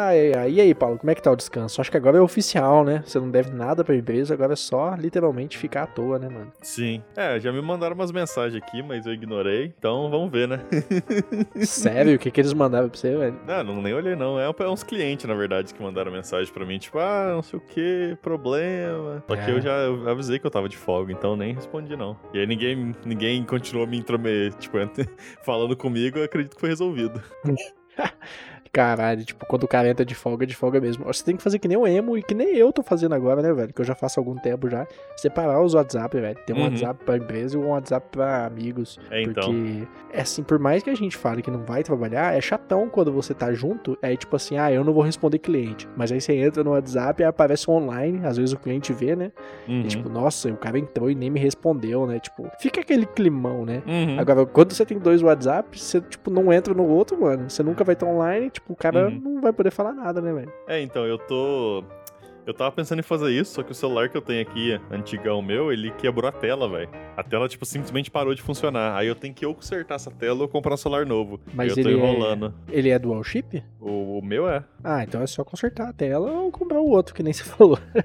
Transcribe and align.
Ai, 0.00 0.32
ai, 0.32 0.52
e 0.52 0.60
aí, 0.60 0.74
Paulo, 0.76 0.96
como 0.96 1.10
é 1.10 1.14
que 1.14 1.20
tá 1.20 1.32
o 1.32 1.34
descanso? 1.34 1.80
Acho 1.80 1.90
que 1.90 1.96
agora 1.96 2.16
é 2.18 2.20
oficial, 2.20 2.84
né? 2.84 3.02
Você 3.04 3.18
não 3.18 3.28
deve 3.28 3.50
nada 3.50 3.82
pra 3.82 3.96
empresa, 3.96 4.32
agora 4.32 4.52
é 4.52 4.56
só 4.56 4.94
literalmente 4.94 5.58
ficar 5.58 5.82
à 5.82 5.86
toa, 5.88 6.20
né, 6.20 6.28
mano? 6.28 6.52
Sim. 6.62 7.02
É, 7.16 7.40
já 7.40 7.50
me 7.50 7.60
mandaram 7.60 7.96
umas 7.96 8.12
mensagens 8.12 8.62
aqui, 8.62 8.80
mas 8.80 9.06
eu 9.06 9.12
ignorei, 9.12 9.74
então 9.76 10.08
vamos 10.08 10.30
ver, 10.30 10.46
né? 10.46 10.60
Sério? 11.66 12.14
O 12.14 12.18
que, 12.18 12.30
que 12.30 12.40
eles 12.40 12.52
mandaram 12.52 12.88
pra 12.88 12.96
você, 12.96 13.16
velho? 13.16 13.40
Não, 13.44 13.64
não 13.64 13.82
nem 13.82 13.92
olhei 13.92 14.14
não. 14.14 14.38
É, 14.38 14.44
é 14.46 14.68
uns 14.68 14.84
clientes, 14.84 15.26
na 15.26 15.34
verdade, 15.34 15.74
que 15.74 15.82
mandaram 15.82 16.12
mensagem 16.12 16.52
pra 16.52 16.64
mim, 16.64 16.78
tipo, 16.78 16.96
ah, 17.00 17.32
não 17.34 17.42
sei 17.42 17.58
o 17.58 17.62
que, 17.62 18.16
problema. 18.22 19.24
Só 19.26 19.34
que 19.34 19.50
É. 19.50 19.52
eu 19.52 19.60
já 19.60 19.72
eu 19.78 20.08
avisei 20.08 20.38
que 20.38 20.46
eu 20.46 20.50
tava 20.50 20.68
de 20.68 20.76
folga, 20.76 21.12
então 21.12 21.36
nem 21.36 21.54
respondi 21.54 21.96
não. 21.96 22.16
E 22.32 22.38
aí 22.38 22.46
ninguém, 22.46 22.94
ninguém 23.04 23.42
continuou 23.44 23.84
me 23.84 23.98
intrometer, 23.98 24.54
tipo, 24.54 24.76
falando 25.42 25.76
comigo, 25.76 26.18
eu 26.18 26.24
acredito 26.24 26.54
que 26.54 26.60
foi 26.60 26.68
resolvido. 26.68 27.20
Caralho, 28.78 29.24
tipo, 29.24 29.44
quando 29.44 29.64
o 29.64 29.68
cara 29.68 29.88
entra 29.88 30.04
de 30.04 30.14
folga, 30.14 30.46
de 30.46 30.54
folga 30.54 30.80
mesmo. 30.80 31.04
Você 31.06 31.24
tem 31.24 31.36
que 31.36 31.42
fazer 31.42 31.58
que 31.58 31.66
nem 31.66 31.76
o 31.76 31.84
emo 31.84 32.16
e 32.16 32.22
que 32.22 32.32
nem 32.32 32.54
eu 32.56 32.72
tô 32.72 32.80
fazendo 32.80 33.12
agora, 33.12 33.42
né, 33.42 33.52
velho? 33.52 33.74
Que 33.74 33.80
eu 33.80 33.84
já 33.84 33.92
faço 33.96 34.18
há 34.18 34.22
algum 34.22 34.36
tempo 34.36 34.70
já. 34.70 34.86
Separar 35.16 35.60
os 35.60 35.74
WhatsApp, 35.74 36.20
velho. 36.20 36.38
Tem 36.46 36.54
um 36.54 36.60
Uhum. 36.60 36.64
WhatsApp 36.66 37.04
pra 37.04 37.16
empresa 37.16 37.56
e 37.56 37.60
um 37.60 37.70
WhatsApp 37.70 38.06
pra 38.12 38.46
amigos. 38.46 38.96
É, 39.10 39.20
então. 39.22 39.52
Porque, 39.52 39.88
é 40.12 40.20
assim, 40.20 40.44
por 40.44 40.60
mais 40.60 40.84
que 40.84 40.90
a 40.90 40.94
gente 40.94 41.16
fale 41.16 41.42
que 41.42 41.50
não 41.50 41.64
vai 41.64 41.82
trabalhar, 41.82 42.36
é 42.36 42.40
chatão 42.40 42.88
quando 42.88 43.10
você 43.12 43.34
tá 43.34 43.52
junto. 43.52 43.98
É 44.00 44.14
tipo 44.16 44.36
assim, 44.36 44.56
ah, 44.58 44.70
eu 44.70 44.84
não 44.84 44.92
vou 44.92 45.02
responder 45.02 45.40
cliente. 45.40 45.88
Mas 45.96 46.12
aí 46.12 46.20
você 46.20 46.34
entra 46.34 46.62
no 46.62 46.70
WhatsApp 46.70 47.20
e 47.20 47.24
aparece 47.24 47.68
online. 47.68 48.20
Às 48.24 48.36
vezes 48.36 48.52
o 48.52 48.58
cliente 48.60 48.92
vê, 48.92 49.16
né? 49.16 49.32
Uhum. 49.66 49.80
E 49.80 49.88
tipo, 49.88 50.08
nossa, 50.08 50.48
o 50.50 50.56
cara 50.56 50.78
entrou 50.78 51.10
e 51.10 51.16
nem 51.16 51.30
me 51.30 51.40
respondeu, 51.40 52.06
né? 52.06 52.20
Tipo, 52.20 52.48
fica 52.60 52.80
aquele 52.80 53.06
climão, 53.06 53.64
né? 53.66 53.82
Uhum. 53.84 54.20
Agora, 54.20 54.46
quando 54.46 54.72
você 54.72 54.86
tem 54.86 55.00
dois 55.00 55.20
WhatsApp, 55.20 55.76
você, 55.76 56.00
tipo, 56.00 56.30
não 56.30 56.52
entra 56.52 56.72
no 56.72 56.86
outro, 56.86 57.20
mano. 57.20 57.50
Você 57.50 57.60
nunca 57.64 57.82
vai 57.82 57.94
estar 57.94 58.06
online, 58.06 58.50
tipo, 58.50 58.67
o 58.68 58.76
cara 58.76 59.08
Uhum. 59.08 59.20
não 59.24 59.40
vai 59.40 59.52
poder 59.52 59.70
falar 59.70 59.92
nada, 59.92 60.20
né, 60.20 60.32
velho? 60.32 60.52
É, 60.66 60.80
então, 60.80 61.06
eu 61.06 61.18
tô. 61.18 61.82
Eu 62.46 62.54
tava 62.54 62.72
pensando 62.72 63.00
em 63.00 63.02
fazer 63.02 63.30
isso, 63.30 63.54
só 63.54 63.62
que 63.62 63.72
o 63.72 63.74
celular 63.74 64.08
que 64.08 64.16
eu 64.16 64.22
tenho 64.22 64.40
aqui, 64.40 64.80
antigão 64.90 65.42
meu, 65.42 65.70
ele 65.70 65.90
quebrou 65.92 66.26
a 66.28 66.32
tela, 66.32 66.66
velho. 66.68 66.88
A 67.14 67.22
tela, 67.22 67.46
tipo, 67.46 67.66
simplesmente 67.66 68.10
parou 68.10 68.34
de 68.34 68.40
funcionar. 68.40 68.96
Aí 68.96 69.06
eu 69.06 69.14
tenho 69.14 69.34
que 69.34 69.44
ou 69.44 69.54
consertar 69.54 69.96
essa 69.96 70.10
tela 70.10 70.40
ou 70.42 70.48
comprar 70.48 70.72
um 70.72 70.76
celular 70.78 71.04
novo. 71.04 71.38
Mas 71.52 71.76
eu 71.76 71.82
tô 71.82 71.88
ele 71.90 71.98
é- 72.00 72.02
enrolando. 72.02 72.54
Ele 72.70 72.88
é 72.88 72.98
dual 72.98 73.22
chip? 73.22 73.62
O, 73.78 74.18
o 74.18 74.24
meu 74.24 74.48
é. 74.48 74.64
Ah, 74.82 75.02
então 75.02 75.20
é 75.20 75.26
só 75.26 75.44
consertar 75.44 75.88
a 75.90 75.92
tela 75.92 76.30
ou 76.32 76.50
comprar 76.50 76.80
o 76.80 76.88
outro, 76.88 77.14
que 77.14 77.22
nem 77.22 77.32
você 77.34 77.44
falou. 77.44 77.78
É, 77.94 78.02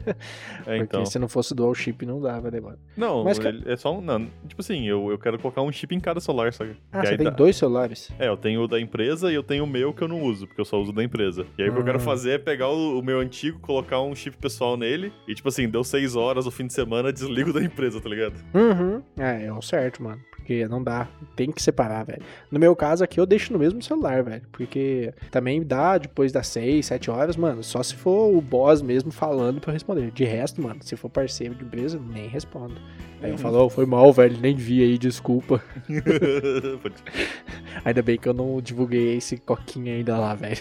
Porque 0.63 0.81
então. 0.81 1.05
se 1.05 1.17
não 1.19 1.29
fosse 1.29 1.55
dual 1.55 1.73
chip, 1.73 2.05
não 2.05 2.19
dava, 2.19 2.51
né, 2.51 2.59
mano? 2.59 2.77
Não, 2.97 3.23
Mas 3.23 3.39
é 3.65 3.75
só 3.77 3.97
um. 3.97 4.01
Não, 4.01 4.27
tipo 4.47 4.59
assim, 4.61 4.85
eu, 4.87 5.09
eu 5.09 5.17
quero 5.17 5.39
colocar 5.39 5.61
um 5.61 5.71
chip 5.71 5.95
em 5.95 5.99
cada 6.01 6.19
celular, 6.19 6.51
sabe? 6.51 6.75
Ah, 6.91 7.01
Que 7.01 7.07
você 7.07 7.17
tem 7.17 7.23
dá- 7.25 7.29
dois 7.31 7.55
celulares? 7.55 8.11
É, 8.19 8.27
eu 8.27 8.35
tenho 8.35 8.61
o 8.63 8.67
da 8.67 8.79
empresa 8.79 9.31
e 9.31 9.35
eu 9.35 9.43
tenho 9.43 9.63
o 9.63 9.67
meu 9.67 9.93
que 9.93 10.01
eu 10.03 10.07
não 10.07 10.21
uso, 10.21 10.47
porque 10.47 10.59
eu 10.59 10.65
só 10.65 10.81
uso 10.81 10.91
da 10.91 11.03
empresa. 11.03 11.45
E 11.57 11.63
aí 11.63 11.69
o 11.69 11.73
que 11.73 11.79
eu 11.79 11.83
quero 11.85 11.97
Ah. 11.97 12.01
fazer 12.01 12.31
é 12.31 12.37
pegar 12.37 12.67
o, 12.69 12.99
o 12.99 13.01
meu 13.03 13.19
antigo, 13.19 13.59
colocar 13.59 14.01
um 14.01 14.13
chip 14.15 14.32
pessoal 14.37 14.75
nele 14.77 15.11
e, 15.27 15.33
tipo 15.35 15.47
assim, 15.49 15.67
deu 15.69 15.83
seis 15.83 16.15
horas 16.15 16.45
no 16.45 16.51
fim 16.51 16.67
de 16.67 16.73
semana, 16.73 17.11
desligo 17.11 17.51
da 17.53 17.61
empresa, 17.63 17.99
tá 18.01 18.09
ligado? 18.09 18.35
Uhum. 18.53 19.01
É, 19.17 19.45
é 19.45 19.53
o 19.53 19.61
certo, 19.61 20.01
mano. 20.03 20.19
Porque 20.35 20.67
não 20.67 20.83
dá. 20.83 21.07
Tem 21.37 21.49
que 21.51 21.61
separar, 21.63 22.03
velho. 22.03 22.21
No 22.51 22.59
meu 22.59 22.75
caso 22.75 23.01
aqui, 23.01 23.17
eu 23.17 23.25
deixo 23.25 23.53
no 23.53 23.59
mesmo 23.59 23.81
celular, 23.81 24.21
velho. 24.23 24.41
Porque 24.51 25.13
também 25.31 25.63
dá 25.63 25.97
depois 25.97 26.33
das 26.33 26.47
6, 26.47 26.85
7 26.85 27.09
horas, 27.09 27.37
mano. 27.37 27.63
Só 27.63 27.81
se 27.81 27.95
for 27.95 28.35
o 28.35 28.41
boss 28.41 28.81
mesmo 28.81 29.09
falando 29.09 29.61
pra 29.61 29.69
eu 29.69 29.73
responder. 29.73 30.11
De 30.11 30.25
resto, 30.25 30.61
mano, 30.61 30.79
se 30.83 30.97
for 30.97 31.07
parceiro 31.09 31.55
de 31.55 31.63
empresa, 31.63 31.97
nem 32.09 32.27
respondo. 32.27 32.75
Aí 33.21 33.29
eu 33.29 33.35
Uhum. 33.35 33.37
falo, 33.37 33.63
"Oh, 33.65 33.69
foi 33.69 33.85
mal, 33.85 34.11
velho. 34.11 34.37
Nem 34.41 34.53
vi 34.53 34.83
aí, 34.83 34.97
desculpa. 34.97 35.63
Ainda 37.85 38.01
bem 38.01 38.17
que 38.17 38.27
eu 38.27 38.33
não 38.33 38.61
divulguei 38.61 39.15
esse 39.17 39.37
coquinha 39.37 39.93
ainda 39.93 40.17
lá, 40.17 40.35
velho. 40.35 40.57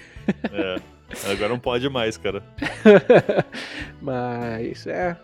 é. 0.53 0.81
Agora 1.31 1.49
não 1.49 1.59
pode 1.59 1.89
mais, 1.89 2.17
cara. 2.17 2.43
Mas, 4.01 4.87
é. 4.87 5.17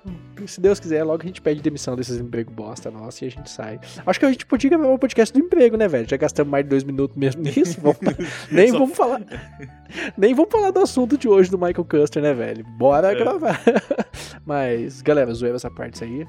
Se 0.47 0.60
Deus 0.60 0.78
quiser, 0.78 1.03
logo 1.03 1.22
a 1.22 1.26
gente 1.26 1.41
pede 1.43 1.60
demissão 1.60 1.97
desses 1.97 2.19
empregos 2.21 2.54
bosta 2.54 2.91
nossa 2.91 3.25
e 3.25 3.28
a 3.28 3.31
gente 3.31 3.50
sai. 3.50 3.81
Acho 4.06 4.21
que 4.21 4.27
a 4.27 4.31
gente 4.31 4.47
podia 4.47 4.71
gravar 4.71 4.87
um 4.88 4.98
podcast 4.98 5.32
do 5.37 5.44
emprego, 5.44 5.77
né, 5.77 5.88
velho? 5.88 6.09
Já 6.09 6.16
gastamos 6.16 6.50
mais 6.50 6.65
de 6.65 6.71
dois 6.71 6.84
minutos 6.84 7.16
mesmo 7.16 7.43
nisso. 7.43 7.81
Vamos- 7.81 7.98
nem 8.50 8.69
Só- 8.69 8.78
vamos 8.78 8.97
falar. 8.97 9.21
Nem 10.16 10.34
vamos 10.34 10.50
falar 10.53 10.71
do 10.71 10.81
assunto 10.81 11.19
de 11.19 11.28
hoje 11.28 11.50
do 11.50 11.59
Michael 11.59 11.84
Custer, 11.84 12.22
né, 12.22 12.32
velho? 12.32 12.65
Bora 12.65 13.12
É. 13.12 13.15
gravar. 13.16 13.60
Mas, 14.47 15.03
galera, 15.03 15.32
zoeira 15.34 15.56
essa 15.56 15.71
parte 15.71 16.04
aí. 16.04 16.27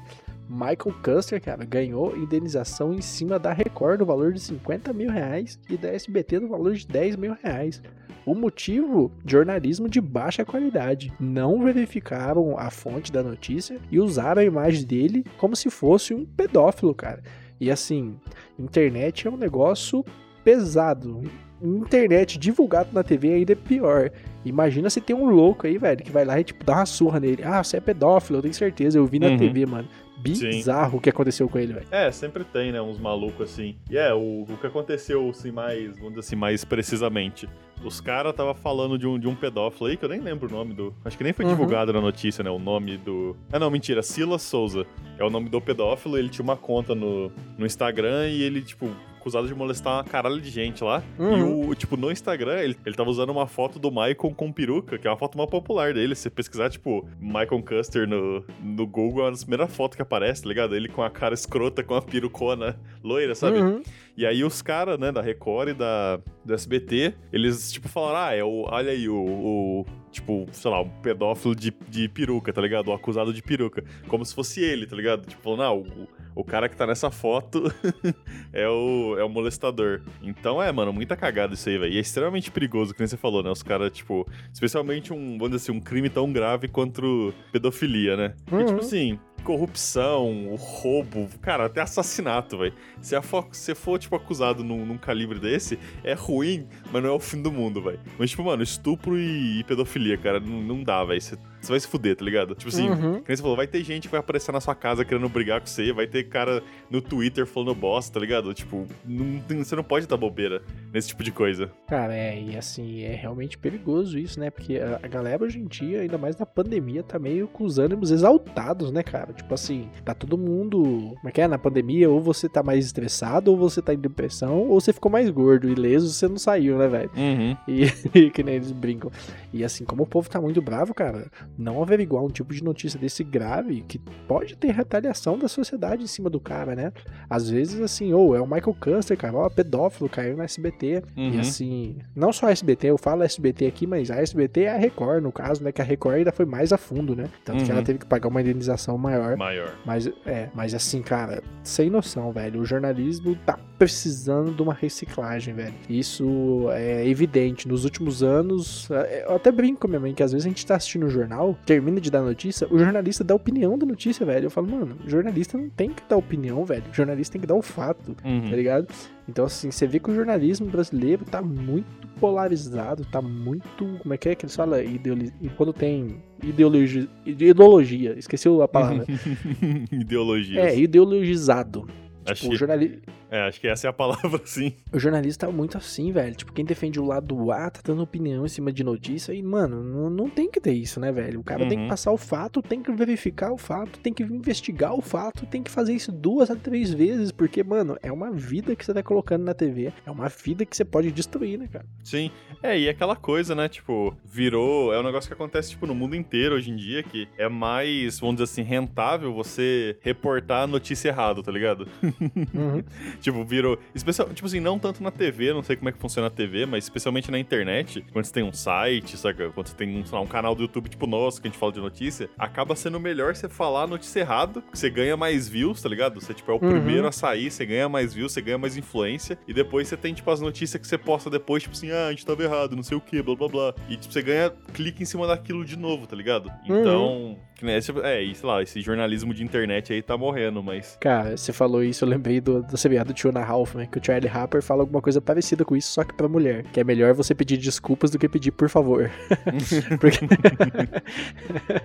Michael 0.50 0.96
Custer, 1.00 1.40
cara, 1.40 1.64
ganhou 1.64 2.16
indenização 2.16 2.92
em 2.92 3.00
cima 3.00 3.38
da 3.38 3.52
Record 3.52 4.00
no 4.00 4.04
valor 4.04 4.32
de 4.32 4.40
50 4.40 4.92
mil 4.92 5.08
reais 5.08 5.60
e 5.70 5.76
da 5.76 5.92
SBT 5.92 6.40
no 6.40 6.48
valor 6.48 6.74
de 6.74 6.84
10 6.88 7.14
mil 7.14 7.36
reais. 7.40 7.80
O 8.26 8.34
motivo? 8.34 9.12
Jornalismo 9.24 9.88
de 9.88 10.00
baixa 10.00 10.44
qualidade. 10.44 11.12
Não 11.20 11.62
verificaram 11.62 12.58
a 12.58 12.68
fonte 12.68 13.12
da 13.12 13.22
notícia 13.22 13.78
e 13.92 14.00
usaram 14.00 14.42
a 14.42 14.44
imagem 14.44 14.84
dele 14.84 15.24
como 15.38 15.54
se 15.54 15.70
fosse 15.70 16.12
um 16.12 16.26
pedófilo, 16.26 16.96
cara. 16.96 17.22
E 17.60 17.70
assim, 17.70 18.18
internet 18.58 19.28
é 19.28 19.30
um 19.30 19.36
negócio 19.36 20.04
pesado. 20.44 21.22
Internet 21.62 22.38
divulgado 22.38 22.88
na 22.92 23.02
TV 23.02 23.34
ainda 23.34 23.52
é 23.52 23.54
pior. 23.56 24.10
Imagina 24.44 24.88
se 24.88 25.00
tem 25.00 25.14
um 25.14 25.28
louco 25.28 25.66
aí, 25.66 25.76
velho, 25.76 26.02
que 26.02 26.10
vai 26.10 26.24
lá 26.24 26.40
e 26.40 26.44
tipo 26.44 26.64
dá 26.64 26.76
uma 26.76 26.86
surra 26.86 27.20
nele. 27.20 27.42
Ah, 27.44 27.62
você 27.62 27.76
é 27.76 27.80
pedófilo, 27.80 28.38
eu 28.38 28.42
tenho 28.42 28.54
certeza. 28.54 28.98
Eu 28.98 29.06
vi 29.06 29.18
na 29.18 29.28
Uhum. 29.28 29.36
TV, 29.38 29.66
mano. 29.66 29.88
Bizarro 30.22 30.98
o 30.98 31.00
que 31.00 31.08
aconteceu 31.08 31.48
com 31.48 31.58
ele, 31.58 31.72
velho. 31.72 31.86
É, 31.90 32.10
sempre 32.10 32.44
tem, 32.44 32.70
né, 32.72 32.80
uns 32.80 32.98
malucos 32.98 33.50
assim. 33.50 33.76
E 33.90 33.96
é, 33.96 34.12
o, 34.12 34.42
o 34.48 34.56
que 34.60 34.66
aconteceu, 34.66 35.30
assim, 35.30 35.50
mais, 35.50 35.94
vamos 35.96 36.10
dizer 36.10 36.20
assim, 36.20 36.36
mais 36.36 36.62
precisamente. 36.64 37.48
Os 37.82 38.02
caras 38.02 38.34
tava 38.34 38.54
falando 38.54 38.98
de 38.98 39.06
um, 39.06 39.18
de 39.18 39.26
um 39.26 39.34
pedófilo 39.34 39.88
aí, 39.88 39.96
que 39.96 40.04
eu 40.04 40.08
nem 40.10 40.20
lembro 40.20 40.46
o 40.46 40.52
nome 40.52 40.74
do. 40.74 40.94
Acho 41.04 41.16
que 41.16 41.24
nem 41.24 41.32
foi 41.32 41.46
Uhum. 41.46 41.52
divulgado 41.52 41.90
na 41.92 42.00
notícia, 42.02 42.44
né? 42.44 42.50
O 42.50 42.58
nome 42.58 42.98
do. 42.98 43.34
Ah, 43.50 43.58
não, 43.58 43.70
mentira. 43.70 44.02
Silas 44.02 44.42
Souza. 44.42 44.84
É 45.18 45.24
o 45.24 45.30
nome 45.30 45.48
do 45.48 45.58
pedófilo. 45.58 46.18
Ele 46.18 46.28
tinha 46.28 46.42
uma 46.44 46.56
conta 46.56 46.94
no, 46.94 47.32
no 47.56 47.64
Instagram 47.64 48.28
e 48.28 48.42
ele, 48.42 48.60
tipo, 48.60 48.90
acusado 49.20 49.46
de 49.46 49.54
molestar 49.54 49.98
uma 49.98 50.04
caralho 50.04 50.40
de 50.40 50.50
gente 50.50 50.82
lá. 50.82 51.02
Uhum. 51.18 51.38
E 51.38 51.68
o, 51.68 51.74
tipo, 51.74 51.96
no 51.96 52.10
Instagram, 52.10 52.58
ele, 52.58 52.76
ele 52.84 52.96
tava 52.96 53.10
usando 53.10 53.30
uma 53.30 53.46
foto 53.46 53.78
do 53.78 53.90
Michael 53.90 54.34
com 54.34 54.50
peruca, 54.50 54.98
que 54.98 55.06
é 55.06 55.10
uma 55.10 55.16
foto 55.16 55.36
mais 55.36 55.48
popular 55.48 55.92
dele. 55.92 56.14
Se 56.14 56.22
você 56.22 56.30
pesquisar, 56.30 56.70
tipo, 56.70 57.06
Michael 57.20 57.62
Custer 57.62 58.08
no, 58.08 58.44
no 58.62 58.86
Google, 58.86 59.22
é 59.22 59.24
uma 59.26 59.30
das 59.32 59.44
primeiras 59.44 59.74
fotos 59.74 59.96
que 59.96 60.02
aparece, 60.02 60.42
tá 60.42 60.48
ligado? 60.48 60.74
Ele 60.74 60.88
com 60.88 61.02
a 61.02 61.10
cara 61.10 61.34
escrota, 61.34 61.84
com 61.84 61.94
a 61.94 62.02
perucona 62.02 62.78
loira, 63.04 63.34
sabe? 63.34 63.58
Uhum. 63.58 63.82
E 64.16 64.26
aí 64.26 64.42
os 64.42 64.60
caras, 64.60 64.98
né, 64.98 65.12
da 65.12 65.20
Record 65.20 65.70
e 65.70 65.74
da, 65.74 66.20
do 66.44 66.54
SBT, 66.54 67.14
eles, 67.32 67.72
tipo, 67.72 67.88
falaram, 67.88 68.18
ah, 68.18 68.34
é 68.34 68.44
o, 68.44 68.66
olha 68.68 68.90
aí, 68.92 69.08
o, 69.08 69.16
o, 69.16 69.86
tipo, 70.10 70.46
sei 70.52 70.70
lá, 70.70 70.80
um 70.82 70.88
pedófilo 70.88 71.54
de, 71.54 71.72
de 71.88 72.08
peruca, 72.08 72.52
tá 72.52 72.60
ligado? 72.60 72.88
O 72.88 72.92
acusado 72.92 73.32
de 73.32 73.42
peruca. 73.42 73.84
Como 74.08 74.24
se 74.24 74.34
fosse 74.34 74.60
ele, 74.60 74.86
tá 74.86 74.96
ligado? 74.96 75.26
Tipo, 75.26 75.42
falando, 75.42 75.62
ah, 75.62 75.72
o, 75.72 76.08
o 76.34 76.44
cara 76.44 76.68
que 76.68 76.76
tá 76.76 76.86
nessa 76.86 77.10
foto 77.10 77.64
é, 78.52 78.68
o, 78.68 79.16
é 79.18 79.24
o 79.24 79.28
molestador. 79.28 80.00
Então 80.22 80.62
é, 80.62 80.70
mano, 80.72 80.92
muita 80.92 81.16
cagada 81.16 81.54
isso 81.54 81.68
aí, 81.68 81.78
velho. 81.78 81.92
E 81.92 81.96
é 81.98 82.00
extremamente 82.00 82.50
perigoso, 82.50 82.92
que 82.94 83.00
nem 83.00 83.06
você 83.08 83.16
falou, 83.16 83.42
né? 83.42 83.50
Os 83.50 83.62
caras, 83.62 83.90
tipo, 83.92 84.26
especialmente 84.52 85.12
um, 85.12 85.38
vamos 85.38 85.50
dizer 85.50 85.70
assim, 85.70 85.72
um 85.78 85.80
crime 85.80 86.08
tão 86.08 86.32
grave 86.32 86.68
quanto 86.68 87.32
pedofilia, 87.52 88.16
né? 88.16 88.34
E, 88.50 88.54
Uhum. 88.54 88.66
tipo 88.66 88.80
assim, 88.80 89.18
corrupção, 89.44 90.48
o 90.48 90.56
roubo, 90.56 91.28
cara, 91.40 91.66
até 91.66 91.80
assassinato, 91.80 92.58
velho. 92.58 92.74
Se 93.00 93.14
se 93.52 93.74
for, 93.74 93.98
tipo, 93.98 94.14
acusado 94.16 94.62
num, 94.64 94.84
num 94.84 94.98
calibre 94.98 95.38
desse, 95.38 95.78
é 96.04 96.12
ruim, 96.14 96.66
mas 96.92 97.02
não 97.02 97.10
é 97.10 97.12
o 97.12 97.20
fim 97.20 97.40
do 97.40 97.50
mundo, 97.52 97.80
velho. 97.82 98.00
Mas, 98.18 98.30
tipo, 98.30 98.44
mano, 98.44 98.62
estupro 98.62 99.18
e, 99.18 99.60
e 99.60 99.64
pedofilia, 99.64 100.16
cara, 100.16 100.40
não, 100.40 100.60
não 100.62 100.82
dá, 100.82 101.02
velho. 101.04 101.20
Você 101.20 101.36
vai 101.68 101.78
se 101.80 101.86
fuder, 101.86 102.16
tá 102.16 102.24
ligado? 102.24 102.54
Tipo 102.54 102.68
assim, 102.68 102.88
Uhum. 102.88 103.20
que 103.20 103.28
nem 103.28 103.36
você 103.36 103.42
falou, 103.42 103.56
vai 103.56 103.66
ter 103.66 103.82
gente 103.84 104.02
que 104.08 104.12
vai 104.12 104.20
aparecer 104.20 104.52
na 104.52 104.60
sua 104.60 104.74
casa 104.74 105.04
querendo 105.04 105.28
brigar 105.28 105.60
com 105.60 105.66
você, 105.66 105.92
vai 105.92 106.06
ter 106.06 106.24
cara 106.24 106.62
no 106.90 107.00
Twitter 107.02 107.46
falando 107.46 107.74
bosta, 107.74 108.14
tá 108.14 108.20
ligado? 108.20 108.52
Tipo, 108.54 108.86
não 109.04 109.40
você 109.64 109.76
não 109.76 109.84
pode 109.84 110.06
dar 110.06 110.16
bobeira 110.16 110.62
nesse 110.92 111.08
tipo 111.08 111.22
de 111.22 111.30
coisa. 111.32 111.70
Cara, 111.88 112.14
é, 112.16 112.40
e 112.40 112.56
assim, 112.56 113.02
é 113.02 113.14
realmente 113.14 113.58
perigoso 113.58 114.18
isso, 114.18 114.38
né? 114.40 114.50
Porque 114.50 114.76
a, 114.78 115.00
a 115.02 115.08
galera 115.08 115.44
hoje 115.44 115.58
em 115.58 115.66
dia, 115.66 116.00
ainda 116.00 116.16
mais 116.18 116.36
na 116.36 116.46
pandemia, 116.46 117.02
tá 117.02 117.18
meio 117.18 117.46
com 117.48 117.64
os 117.64 117.78
ânimos 117.78 118.10
exaltados, 118.10 118.90
né, 118.92 119.02
cara? 119.02 119.32
Tipo 119.32 119.52
assim, 119.54 119.88
tá 120.04 120.14
todo 120.14 120.38
mundo. 120.38 120.80
Como 121.16 121.28
é 121.28 121.30
que 121.32 121.40
é? 121.40 121.48
Na 121.48 121.58
pandemia, 121.58 122.08
ou 122.08 122.20
você 122.20 122.48
tá 122.48 122.62
mais 122.62 122.86
estressado, 122.86 123.50
ou 123.50 123.56
você 123.56 123.82
tá 123.82 123.92
em 123.94 123.98
depressão, 123.98 124.68
ou 124.68 124.80
você 124.80 124.92
ficou 124.92 125.10
mais 125.10 125.28
gordo, 125.30 125.68
ileso, 125.68 126.08
você 126.08 126.28
não 126.28 126.38
saiu, 126.38 126.78
né, 126.78 126.88
velho? 126.88 127.10
Uhum. 127.16 127.56
E, 127.68 127.84
e 128.26 128.30
que 128.30 128.42
nem 128.42 128.54
eles 128.56 128.72
brincam. 128.72 129.10
E 129.52 129.64
assim, 129.64 129.84
como 129.84 130.02
o 130.04 130.06
povo 130.06 130.28
tá 130.30 130.40
muito 130.40 130.62
bravo, 130.62 130.94
cara, 130.94 131.26
não 131.58 131.82
averiguar 131.82 132.24
um 132.24 132.28
tipo 132.28 132.54
de 132.54 132.62
notícia 132.62 132.98
desse 132.98 133.22
grave 133.22 133.82
que 133.82 133.98
pode 133.98 134.56
ter 134.56 134.72
retaliação 134.72 135.38
da 135.38 135.48
sociedade 135.48 136.02
em 136.02 136.06
cima 136.06 136.30
do 136.30 136.40
cara, 136.40 136.74
né? 136.74 136.92
Às 137.28 137.50
vezes, 137.50 137.80
assim, 137.80 138.12
ou 138.12 138.30
oh, 138.30 138.34
é 138.34 138.40
o 138.40 138.46
Michael 138.46 138.76
Custer, 138.80 139.16
cara, 139.16 139.36
ó, 139.36 139.48
pedófilo, 139.48 140.08
caiu 140.08 140.36
na 140.36 140.44
SBT. 140.44 141.02
Uhum. 141.16 141.34
E 141.34 141.40
assim, 141.40 141.96
não 142.14 142.32
só 142.32 142.46
a 142.46 142.50
SBT, 142.50 142.88
eu 142.88 142.98
falo 142.98 143.22
SBT 143.22 143.66
aqui, 143.66 143.86
mas 143.86 144.10
a 144.10 144.16
SBT 144.16 144.62
é 144.62 144.74
a 144.74 144.76
Record, 144.76 145.22
no 145.22 145.32
caso, 145.32 145.62
né? 145.62 145.72
Que 145.72 145.82
a 145.82 145.84
Record 145.84 146.16
ainda 146.16 146.32
foi 146.32 146.46
mais 146.46 146.72
a 146.72 146.78
fundo, 146.78 147.14
né? 147.14 147.28
Tanto 147.44 147.60
uhum. 147.60 147.64
que 147.64 147.70
ela 147.70 147.80
uhum. 147.80 147.86
teve 147.86 147.98
que 148.00 148.06
pagar 148.06 148.28
uma 148.28 148.40
indenização 148.40 148.96
maior. 148.96 149.36
Maior. 149.36 149.74
Mas, 149.84 150.10
é, 150.26 150.48
mas 150.54 150.74
assim, 150.74 151.02
cara, 151.02 151.42
sem 151.62 151.90
noção, 151.90 152.32
velho. 152.32 152.60
O 152.60 152.64
jornalismo 152.64 153.36
tá 153.46 153.58
precisando 153.78 154.52
de 154.52 154.60
uma 154.60 154.74
reciclagem, 154.74 155.54
velho. 155.54 155.74
Isso 155.88 156.68
é 156.72 157.08
evidente. 157.08 157.66
Nos 157.66 157.84
últimos 157.84 158.22
anos, 158.22 158.90
é, 158.90 159.24
eu 159.26 159.36
até 159.36 159.50
brinco 159.50 159.80
com 159.80 159.88
minha 159.88 159.98
mãe 160.00 160.12
que 160.12 160.22
às 160.22 160.32
vezes 160.32 160.44
a 160.44 160.48
gente 160.50 160.66
tá 160.66 160.76
assistindo 160.76 161.04
o 161.04 161.06
um 161.06 161.10
jornal, 161.10 161.39
termina 161.66 162.00
de 162.00 162.10
dar 162.10 162.22
notícia, 162.22 162.66
o 162.70 162.78
jornalista 162.78 163.24
dá 163.24 163.34
opinião 163.34 163.78
da 163.78 163.86
notícia, 163.86 164.24
velho. 164.24 164.46
Eu 164.46 164.50
falo, 164.50 164.70
mano, 164.70 164.96
jornalista 165.06 165.56
não 165.56 165.68
tem 165.68 165.90
que 165.90 166.02
dar 166.08 166.16
opinião, 166.16 166.64
velho. 166.64 166.84
O 166.90 166.94
jornalista 166.94 167.32
tem 167.32 167.40
que 167.40 167.46
dar 167.46 167.54
o 167.54 167.62
fato, 167.62 168.16
uhum. 168.24 168.50
tá 168.50 168.56
ligado? 168.56 168.86
Então, 169.28 169.44
assim, 169.44 169.70
você 169.70 169.86
vê 169.86 169.98
que 169.98 170.10
o 170.10 170.14
jornalismo 170.14 170.66
brasileiro 170.66 171.24
tá 171.24 171.40
muito 171.40 172.08
polarizado, 172.18 173.04
tá 173.04 173.22
muito. 173.22 173.98
Como 174.02 174.12
é 174.12 174.16
que 174.16 174.28
é 174.28 174.34
que 174.34 174.44
eles 174.44 174.56
falam? 174.56 174.82
Ideolo... 174.82 175.22
Quando 175.56 175.72
tem 175.72 176.22
ideologia, 176.42 177.08
ideologia, 177.24 178.18
esqueci 178.18 178.48
a 178.48 178.68
palavra. 178.68 179.06
ideologia. 179.92 180.60
É, 180.60 180.78
ideologizado. 180.78 181.86
Tipo, 182.34 182.52
o 182.52 182.56
jornalista 182.56 183.00
é, 183.30 183.42
acho 183.42 183.60
que 183.60 183.68
essa 183.68 183.86
é 183.86 183.90
a 183.90 183.92
palavra, 183.92 184.40
sim. 184.44 184.74
O 184.92 184.98
jornalista 184.98 185.46
tá 185.46 185.52
muito 185.52 185.78
assim, 185.78 186.10
velho. 186.10 186.34
Tipo, 186.34 186.52
quem 186.52 186.64
defende 186.64 186.98
o 186.98 187.06
lado 187.06 187.52
A 187.52 187.70
tá 187.70 187.80
dando 187.84 188.02
opinião 188.02 188.44
em 188.44 188.48
cima 188.48 188.72
de 188.72 188.82
notícia. 188.82 189.32
E, 189.32 189.40
mano, 189.40 189.82
não, 189.82 190.10
não 190.10 190.28
tem 190.28 190.50
que 190.50 190.60
ter 190.60 190.72
isso, 190.72 190.98
né, 190.98 191.12
velho? 191.12 191.40
O 191.40 191.44
cara 191.44 191.62
uhum. 191.62 191.68
tem 191.68 191.78
que 191.78 191.84
uhum. 191.84 191.90
passar 191.90 192.10
o 192.10 192.18
fato, 192.18 192.60
tem 192.60 192.82
que 192.82 192.90
verificar 192.92 193.52
o 193.52 193.56
fato, 193.56 194.00
tem 194.00 194.12
que 194.12 194.24
investigar 194.24 194.94
o 194.94 195.00
fato, 195.00 195.46
tem 195.46 195.62
que 195.62 195.70
fazer 195.70 195.94
isso 195.94 196.10
duas 196.10 196.50
a 196.50 196.56
três 196.56 196.92
vezes. 196.92 197.30
Porque, 197.30 197.62
mano, 197.62 197.96
é 198.02 198.10
uma 198.10 198.32
vida 198.32 198.74
que 198.74 198.84
você 198.84 198.92
tá 198.92 199.02
colocando 199.02 199.44
na 199.44 199.54
TV. 199.54 199.92
É 200.04 200.10
uma 200.10 200.28
vida 200.28 200.66
que 200.66 200.76
você 200.76 200.84
pode 200.84 201.12
destruir, 201.12 201.56
né, 201.56 201.68
cara? 201.72 201.86
Sim. 202.02 202.32
É, 202.62 202.78
e 202.78 202.88
aquela 202.88 203.14
coisa, 203.14 203.54
né? 203.54 203.68
Tipo, 203.68 204.12
virou. 204.24 204.92
É 204.92 204.98
um 204.98 205.04
negócio 205.04 205.28
que 205.28 205.34
acontece, 205.34 205.70
tipo, 205.70 205.86
no 205.86 205.94
mundo 205.94 206.16
inteiro 206.16 206.56
hoje 206.56 206.70
em 206.70 206.76
dia, 206.76 207.02
que 207.02 207.28
é 207.38 207.48
mais, 207.48 208.18
vamos 208.18 208.36
dizer 208.36 208.44
assim, 208.44 208.62
rentável 208.62 209.32
você 209.32 209.96
reportar 210.00 210.64
a 210.64 210.66
notícia 210.66 211.08
errada, 211.08 211.42
tá 211.42 211.52
ligado? 211.52 211.86
Uhum. 212.02 212.82
tipo, 213.20 213.44
virou. 213.44 213.78
Especial, 213.94 214.28
tipo 214.30 214.46
assim, 214.46 214.60
não 214.60 214.78
tanto 214.78 215.02
na 215.02 215.10
TV, 215.10 215.52
não 215.52 215.62
sei 215.62 215.76
como 215.76 215.88
é 215.88 215.92
que 215.92 215.98
funciona 215.98 216.28
a 216.28 216.30
TV, 216.30 216.66
mas 216.66 216.84
especialmente 216.84 217.30
na 217.30 217.38
internet, 217.38 218.04
quando 218.12 218.24
você 218.24 218.32
tem 218.32 218.42
um 218.42 218.52
site, 218.52 219.16
saca? 219.16 219.50
Quando 219.50 219.68
você 219.68 219.74
tem 219.74 219.96
um, 219.96 220.04
lá, 220.10 220.20
um 220.20 220.26
canal 220.26 220.54
do 220.54 220.62
YouTube 220.62 220.88
tipo 220.88 221.06
nosso, 221.06 221.40
que 221.40 221.48
a 221.48 221.50
gente 221.50 221.58
fala 221.58 221.72
de 221.72 221.80
notícia, 221.80 222.28
acaba 222.38 222.74
sendo 222.74 222.98
melhor 222.98 223.34
você 223.34 223.48
falar 223.48 223.84
a 223.84 223.86
notícia 223.86 224.20
errada, 224.20 224.62
que 224.62 224.78
você 224.78 224.90
ganha 224.90 225.16
mais 225.16 225.48
views, 225.48 225.82
tá 225.82 225.88
ligado? 225.88 226.20
Você, 226.20 226.34
tipo, 226.34 226.50
é 226.50 226.54
o 226.54 226.58
uhum. 226.62 226.70
primeiro 226.70 227.06
a 227.06 227.12
sair, 227.12 227.50
você 227.50 227.64
ganha 227.66 227.88
mais 227.88 228.14
views, 228.14 228.32
você 228.32 228.40
ganha 228.40 228.58
mais 228.58 228.76
influência, 228.76 229.38
e 229.46 229.52
depois 229.52 229.88
você 229.88 229.96
tem, 229.96 230.14
tipo, 230.14 230.30
as 230.30 230.40
notícias 230.40 230.80
que 230.80 230.86
você 230.86 230.98
posta 230.98 231.30
depois, 231.30 231.62
tipo 231.62 231.74
assim, 231.74 231.90
ah, 231.90 232.06
a 232.06 232.10
gente 232.10 232.24
tava 232.24 232.42
errado, 232.42 232.76
não 232.76 232.82
sei 232.82 232.96
o 232.96 233.00
que, 233.00 233.22
blá 233.22 233.34
blá 233.34 233.48
blá. 233.48 233.74
E, 233.88 233.96
tipo, 233.96 234.12
você 234.12 234.22
ganha 234.22 234.50
clique 234.72 235.02
em 235.02 235.06
cima 235.06 235.26
daquilo 235.26 235.64
de 235.64 235.76
novo, 235.76 236.06
tá 236.06 236.16
ligado? 236.16 236.50
Uhum. 236.68 237.38
Então. 237.62 237.96
Uhum. 237.96 238.04
É, 238.04 238.34
sei 238.34 238.48
lá, 238.48 238.62
esse 238.62 238.80
jornalismo 238.80 239.34
de 239.34 239.42
internet 239.42 239.92
aí 239.92 240.02
tá 240.02 240.16
morrendo, 240.16 240.62
mas. 240.62 240.96
Cara, 241.00 241.36
você 241.36 241.52
falou 241.52 241.82
isso, 241.82 242.04
eu 242.04 242.08
lembrei 242.08 242.40
do, 242.40 242.62
do 242.62 242.76
CBA 242.76 243.04
do 243.04 243.12
Tio 243.12 243.32
na 243.32 243.42
Ralph, 243.42 243.74
né? 243.74 243.88
Que 243.90 243.98
o 243.98 244.04
Charlie 244.04 244.30
Harper 244.30 244.62
fala 244.62 244.82
alguma 244.82 245.00
coisa 245.00 245.20
parecida 245.20 245.64
com 245.64 245.76
isso, 245.76 245.92
só 245.92 246.04
que 246.04 246.14
pra 246.14 246.28
mulher. 246.28 246.64
Que 246.72 246.80
é 246.80 246.84
melhor 246.84 247.14
você 247.14 247.34
pedir 247.34 247.56
desculpas 247.56 248.10
do 248.10 248.18
que 248.18 248.28
pedir 248.28 248.52
por 248.52 248.68
favor. 248.68 249.10
Porque. 250.00 250.20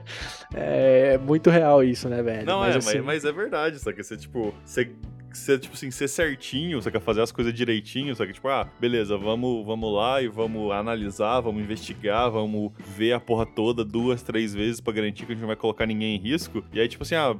é 0.54 1.18
muito 1.18 1.50
real 1.50 1.84
isso, 1.84 2.10
né, 2.10 2.22
velho? 2.22 2.46
Não, 2.46 2.60
mas, 2.60 2.76
é, 2.76 2.78
assim... 2.78 2.98
mas, 2.98 3.06
mas, 3.06 3.26
é 3.26 3.32
verdade, 3.32 3.80
só 3.80 3.92
que 3.92 4.04
você, 4.04 4.18
tipo, 4.18 4.54
você 4.64 4.92
ser, 5.38 5.60
tipo 5.60 5.76
assim, 5.76 5.92
ser 5.92 6.08
certinho, 6.08 6.82
você 6.82 6.92
quer 6.92 7.02
fazer 7.02 7.22
as 7.22 7.32
coisas 7.32 7.54
direitinho, 7.54 8.16
só 8.16 8.26
que, 8.26 8.34
tipo, 8.34 8.48
ah, 8.48 8.68
beleza, 8.80 9.18
vamos, 9.18 9.66
vamos 9.66 9.94
lá 9.94 10.22
e 10.22 10.28
vamos 10.28 10.72
analisar, 10.72 11.40
vamos 11.42 11.62
investigar, 11.62 12.30
vamos 12.32 12.72
ver 12.96 13.14
a 13.14 13.20
porra 13.20 13.46
toda 13.46 13.84
duas, 13.84 14.22
três 14.22 14.54
vezes 14.54 14.80
para 14.80 14.94
garantir 14.94 15.26
que 15.26 15.32
a 15.32 15.36
gente 15.36 15.42
não 15.42 15.48
vai 15.48 15.56
colocar 15.56 15.86
ninguém 15.86 16.16
em 16.16 16.20
risco. 16.20 16.64
E 16.74 16.80
aí, 16.80 16.88
tipo 16.88 17.04
assim, 17.04 17.16
ah, 17.16 17.36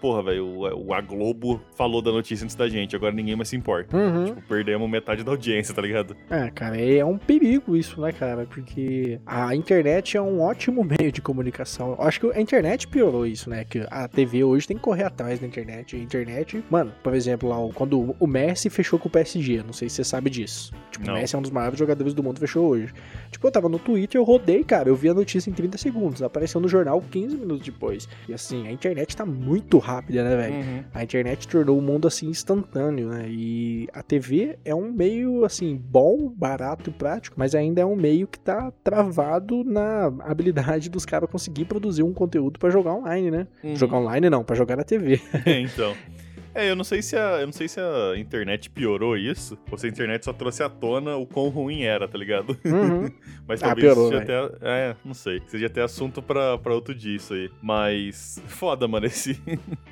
porra, 0.00 0.22
velho, 0.22 0.46
o, 0.46 0.92
a 0.92 1.00
Globo 1.00 1.60
falou 1.74 2.02
da 2.02 2.12
notícia 2.12 2.44
antes 2.44 2.56
da 2.56 2.68
gente, 2.68 2.96
agora 2.96 3.12
ninguém 3.12 3.36
mais 3.36 3.48
se 3.48 3.56
importa. 3.56 3.96
Uhum. 3.96 4.26
Tipo, 4.26 4.42
perdemos 4.42 4.88
metade 4.88 5.22
da 5.22 5.30
audiência, 5.30 5.74
tá 5.74 5.82
ligado? 5.82 6.16
É, 6.30 6.50
cara, 6.50 6.80
é 6.80 7.04
um 7.04 7.18
perigo 7.18 7.76
isso, 7.76 8.00
né, 8.00 8.12
cara? 8.12 8.46
Porque 8.46 9.20
a 9.26 9.54
internet 9.54 10.16
é 10.16 10.22
um 10.22 10.40
ótimo 10.40 10.82
meio 10.98 11.12
de 11.12 11.20
comunicação. 11.20 11.96
Eu 11.98 12.02
acho 12.02 12.20
que 12.20 12.30
a 12.32 12.40
internet 12.40 12.86
piorou 12.88 13.26
isso, 13.26 13.50
né? 13.50 13.64
Que 13.64 13.86
a 13.90 14.08
TV 14.08 14.44
hoje 14.44 14.66
tem 14.66 14.76
que 14.76 14.82
correr 14.82 15.04
atrás 15.04 15.38
da 15.38 15.46
internet. 15.46 15.96
A 15.96 15.98
internet, 15.98 16.62
mano, 16.70 16.92
por 17.02 17.14
exemplo, 17.14 17.35
exemplo, 17.36 17.48
lá, 17.48 17.56
quando 17.74 18.16
o 18.18 18.26
Messi 18.26 18.68
fechou 18.68 18.98
com 18.98 19.08
o 19.08 19.10
PSG, 19.10 19.62
não 19.62 19.72
sei 19.72 19.88
se 19.88 19.96
você 19.96 20.04
sabe 20.04 20.30
disso. 20.30 20.72
Tipo, 20.90 21.06
não. 21.06 21.14
o 21.14 21.16
Messi 21.16 21.34
é 21.34 21.38
um 21.38 21.42
dos 21.42 21.50
maiores 21.50 21.78
jogadores 21.78 22.14
do 22.14 22.22
mundo, 22.22 22.40
fechou 22.40 22.66
hoje. 22.66 22.92
Tipo, 23.30 23.46
eu 23.46 23.50
tava 23.50 23.68
no 23.68 23.78
Twitter, 23.78 24.20
eu 24.20 24.24
rodei, 24.24 24.64
cara, 24.64 24.88
eu 24.88 24.96
vi 24.96 25.08
a 25.08 25.14
notícia 25.14 25.50
em 25.50 25.52
30 25.52 25.78
segundos, 25.78 26.22
apareceu 26.22 26.60
no 26.60 26.68
jornal 26.68 27.00
15 27.00 27.36
minutos 27.36 27.64
depois. 27.64 28.08
E 28.28 28.34
assim, 28.34 28.66
a 28.66 28.72
internet 28.72 29.16
tá 29.16 29.24
muito 29.24 29.78
rápida, 29.78 30.24
né, 30.24 30.36
velho? 30.36 30.54
Uhum. 30.54 30.84
A 30.94 31.02
internet 31.02 31.46
tornou 31.46 31.78
o 31.78 31.82
mundo 31.82 32.08
assim 32.08 32.28
instantâneo, 32.28 33.08
né? 33.08 33.26
E 33.28 33.88
a 33.92 34.02
TV 34.02 34.58
é 34.64 34.74
um 34.74 34.90
meio 34.90 35.44
assim 35.44 35.76
bom, 35.76 36.32
barato 36.34 36.90
e 36.90 36.92
prático, 36.92 37.36
mas 37.38 37.54
ainda 37.54 37.80
é 37.80 37.86
um 37.86 37.96
meio 37.96 38.26
que 38.26 38.38
tá 38.38 38.72
travado 38.82 39.62
na 39.64 40.06
habilidade 40.20 40.88
dos 40.88 41.04
caras 41.04 41.30
conseguir 41.30 41.66
produzir 41.66 42.02
um 42.02 42.12
conteúdo 42.12 42.58
para 42.58 42.70
jogar 42.70 42.94
online, 42.94 43.30
né? 43.30 43.46
Uhum. 43.62 43.76
Jogar 43.76 43.98
online 43.98 44.30
não, 44.30 44.42
para 44.42 44.56
jogar 44.56 44.76
na 44.76 44.84
TV. 44.84 45.20
É, 45.44 45.60
então. 45.60 45.94
É, 46.56 46.70
eu 46.70 46.74
não 46.74 46.84
sei 46.84 47.02
se 47.02 47.14
a, 47.14 47.40
eu 47.40 47.44
não 47.44 47.52
sei 47.52 47.68
se 47.68 47.78
a 47.78 48.16
internet 48.16 48.70
piorou 48.70 49.14
isso, 49.14 49.58
ou 49.70 49.76
se 49.76 49.84
a 49.84 49.90
internet 49.90 50.24
só 50.24 50.32
trouxe 50.32 50.62
à 50.62 50.70
tona 50.70 51.14
o 51.14 51.26
quão 51.26 51.50
ruim 51.50 51.82
era, 51.82 52.08
tá 52.08 52.16
ligado? 52.16 52.58
Uhum. 52.64 53.10
Mas 53.46 53.62
ah, 53.62 53.66
talvez 53.66 53.90
ah, 53.90 53.94
piorou, 53.94 54.08
seja 54.08 54.22
até. 54.22 54.56
É, 54.62 54.96
não 55.04 55.12
sei. 55.12 55.42
Seja 55.46 55.66
até 55.66 55.82
assunto 55.82 56.22
pra, 56.22 56.56
pra 56.56 56.72
outro 56.72 56.94
dia 56.94 57.14
isso 57.14 57.34
aí. 57.34 57.50
Mas. 57.62 58.42
Foda, 58.46 58.88
mano, 58.88 59.04
esse. 59.04 59.38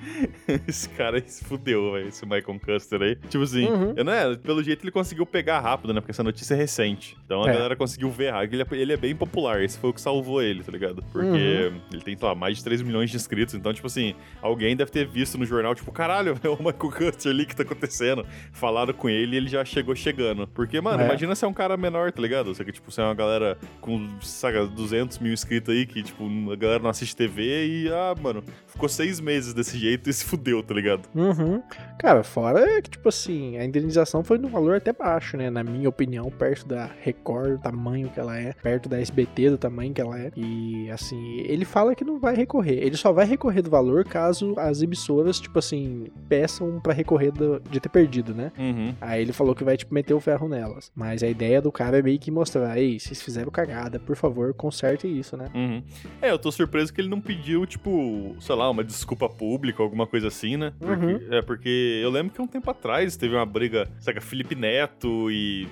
esse 0.66 0.88
cara 0.88 1.22
se 1.26 1.44
fudeu, 1.44 1.92
velho. 1.92 2.08
Esse 2.08 2.24
Michael 2.24 2.58
Custer 2.58 3.02
aí. 3.02 3.16
Tipo 3.28 3.44
assim, 3.44 3.66
uhum. 3.66 3.92
eu 3.94 4.02
não 4.02 4.12
é, 4.12 4.34
pelo 4.34 4.62
jeito 4.62 4.82
ele 4.82 4.90
conseguiu 4.90 5.26
pegar 5.26 5.60
rápido, 5.60 5.92
né? 5.92 6.00
Porque 6.00 6.12
essa 6.12 6.24
notícia 6.24 6.54
é 6.54 6.56
recente. 6.56 7.14
Então 7.26 7.44
a 7.44 7.50
é. 7.50 7.52
galera 7.52 7.76
conseguiu 7.76 8.10
ver 8.10 8.32
rápido. 8.32 8.54
Ele 8.54 8.62
é, 8.62 8.66
ele 8.80 8.92
é 8.94 8.96
bem 8.96 9.14
popular. 9.14 9.62
Esse 9.62 9.78
foi 9.78 9.90
o 9.90 9.92
que 9.92 10.00
salvou 10.00 10.40
ele, 10.40 10.64
tá 10.64 10.72
ligado? 10.72 11.04
Porque 11.12 11.28
uhum. 11.28 11.80
ele 11.92 12.02
tem, 12.02 12.16
sei 12.16 12.26
lá, 12.26 12.34
mais 12.34 12.56
de 12.56 12.64
3 12.64 12.80
milhões 12.80 13.10
de 13.10 13.16
inscritos. 13.16 13.54
Então, 13.54 13.72
tipo 13.74 13.86
assim, 13.86 14.14
alguém 14.40 14.74
deve 14.74 14.90
ter 14.90 15.06
visto 15.06 15.36
no 15.36 15.44
jornal, 15.44 15.74
tipo, 15.74 15.92
caralho, 15.92 16.34
velho 16.42 16.53
o 16.54 16.58
Michael 16.58 17.12
Custer 17.12 17.32
ali 17.32 17.46
que 17.46 17.54
tá 17.54 17.62
acontecendo. 17.62 18.26
Falaram 18.52 18.92
com 18.92 19.08
ele 19.08 19.34
e 19.34 19.36
ele 19.38 19.48
já 19.48 19.64
chegou 19.64 19.94
chegando. 19.94 20.46
Porque, 20.48 20.80
mano, 20.80 21.02
é. 21.02 21.06
imagina 21.06 21.34
se 21.34 21.44
é 21.44 21.48
um 21.48 21.52
cara 21.52 21.76
menor, 21.76 22.12
tá 22.12 22.20
ligado? 22.20 22.54
Você 22.54 22.64
que, 22.64 22.72
tipo, 22.72 22.90
se 22.90 23.00
é 23.00 23.04
uma 23.04 23.14
galera 23.14 23.58
com, 23.80 24.08
saca, 24.20 24.66
200 24.66 25.18
mil 25.18 25.32
inscritos 25.32 25.74
aí, 25.74 25.86
que, 25.86 26.02
tipo, 26.02 26.24
a 26.50 26.56
galera 26.56 26.82
não 26.82 26.90
assiste 26.90 27.16
TV 27.16 27.66
e, 27.66 27.88
ah, 27.88 28.14
mano, 28.20 28.42
ficou 28.66 28.88
seis 28.88 29.20
meses 29.20 29.54
desse 29.54 29.78
jeito 29.78 30.08
e 30.08 30.12
se 30.12 30.24
fudeu, 30.24 30.62
tá 30.62 30.74
ligado? 30.74 31.08
Uhum. 31.14 31.62
Cara, 31.98 32.22
fora 32.22 32.80
que, 32.82 32.90
tipo 32.90 33.08
assim, 33.08 33.56
a 33.58 33.64
indenização 33.64 34.22
foi 34.22 34.38
no 34.38 34.48
valor 34.48 34.76
até 34.76 34.92
baixo, 34.92 35.36
né? 35.36 35.50
Na 35.50 35.62
minha 35.62 35.88
opinião, 35.88 36.30
perto 36.30 36.66
da 36.66 36.90
Record, 37.00 37.52
do 37.52 37.58
tamanho 37.58 38.08
que 38.08 38.20
ela 38.20 38.38
é, 38.38 38.52
perto 38.52 38.88
da 38.88 39.00
SBT, 39.00 39.50
do 39.50 39.58
tamanho 39.58 39.92
que 39.92 40.00
ela 40.00 40.18
é. 40.18 40.30
E, 40.36 40.90
assim, 40.90 41.40
ele 41.40 41.64
fala 41.64 41.94
que 41.94 42.04
não 42.04 42.18
vai 42.18 42.34
recorrer. 42.34 42.78
Ele 42.78 42.96
só 42.96 43.12
vai 43.12 43.26
recorrer 43.26 43.62
do 43.62 43.70
valor 43.70 44.04
caso 44.04 44.54
as 44.58 44.82
emissoras, 44.82 45.40
tipo 45.40 45.58
assim, 45.58 46.06
peçam 46.28 46.43
para 46.82 46.92
recorrer 46.92 47.32
do, 47.32 47.60
de 47.70 47.80
ter 47.80 47.88
perdido, 47.88 48.34
né? 48.34 48.52
Uhum. 48.58 48.94
Aí 49.00 49.22
ele 49.22 49.32
falou 49.32 49.54
que 49.54 49.64
vai, 49.64 49.76
tipo, 49.76 49.92
meter 49.94 50.14
o 50.14 50.20
ferro 50.20 50.48
nelas. 50.48 50.90
Mas 50.94 51.22
a 51.22 51.28
ideia 51.28 51.60
do 51.60 51.72
cara 51.72 51.98
é 51.98 52.02
meio 52.02 52.18
que 52.18 52.30
mostrar, 52.30 52.78
ei, 52.78 52.98
vocês 52.98 53.22
fizeram 53.22 53.50
cagada, 53.50 53.98
por 53.98 54.16
favor, 54.16 54.54
consertem 54.54 55.16
isso, 55.18 55.36
né? 55.36 55.48
Uhum. 55.54 55.82
É, 56.20 56.30
eu 56.30 56.38
tô 56.38 56.50
surpreso 56.50 56.92
que 56.92 57.00
ele 57.00 57.08
não 57.08 57.20
pediu, 57.20 57.66
tipo, 57.66 58.36
sei 58.40 58.54
lá, 58.54 58.70
uma 58.70 58.84
desculpa 58.84 59.28
pública, 59.28 59.82
alguma 59.82 60.06
coisa 60.06 60.28
assim, 60.28 60.56
né? 60.56 60.72
Porque, 60.78 61.06
uhum. 61.06 61.20
É 61.30 61.42
porque 61.42 62.00
eu 62.02 62.10
lembro 62.10 62.32
que 62.32 62.40
um 62.40 62.46
tempo 62.46 62.70
atrás 62.70 63.16
teve 63.16 63.34
uma 63.34 63.46
briga, 63.46 63.88
sabe, 64.00 64.20
Felipe 64.20 64.54
Neto 64.54 65.30
e 65.30 65.68